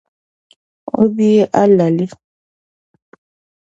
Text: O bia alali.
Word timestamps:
O 0.99 1.03
bia 1.15 1.45
alali. 1.61 2.05